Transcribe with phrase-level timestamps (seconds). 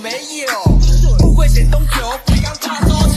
[0.00, 0.10] 没
[0.46, 0.78] 有
[1.18, 3.16] 富贵险中求别让他多求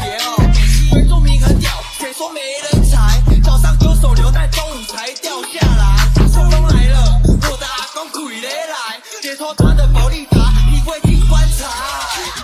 [0.90, 3.22] 鬼住民很屌谁说没人才？
[3.44, 11.68] 早上丢手榴弹中午才掉下来匆匆来了我的阿公跪了来解脱他的宝利达你会去观察。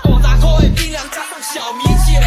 [0.05, 2.22] 五十块的槟榔加上小米酒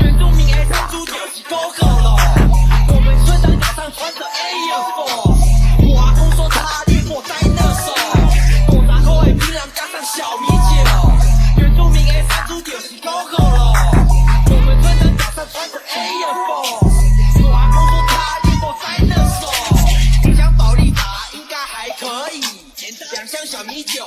[0.00, 2.23] 鬼住民 a 三租就是不够咯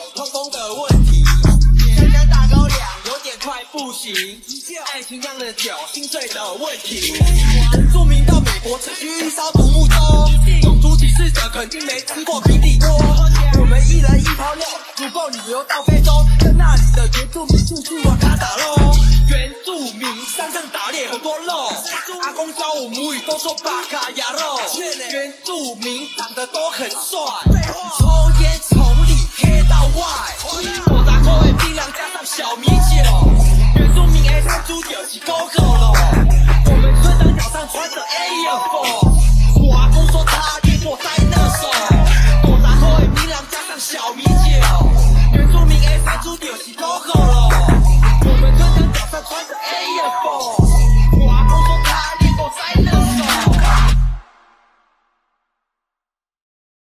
[0.08, 1.24] 有通风的问题。
[1.96, 4.14] 香香大高粱有点快不行，
[4.94, 7.14] 爱情酿的酒心碎的问题。
[7.92, 9.96] 著名到美国只需一艘独木舟，
[10.62, 12.88] 种族歧视者肯定没吃过平底锅。
[13.60, 18.96] 我们一人一泡尿，足够旅游到非洲，在那里的原住民出去玩卡打喽。
[19.30, 21.68] 原住民山上打猎很多肉，
[22.24, 24.60] 阿公教我母语都说巴卡鸭肉。
[25.12, 26.98] 原住民长得都很帅，
[28.00, 28.58] 抽烟。
[33.76, 35.94] 原住民的小猪就是够够了。
[36.66, 37.17] 我们村